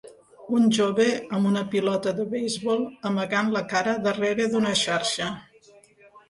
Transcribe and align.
Un 0.59 0.63
jove 0.77 1.05
amb 1.39 1.49
una 1.49 1.61
pilota 1.73 2.13
de 2.19 2.25
beisbol 2.31 2.81
amagant 3.11 3.53
la 3.59 3.63
cara 3.75 3.95
darrere 4.09 4.49
d'una 4.55 4.73
xarxa. 4.83 5.29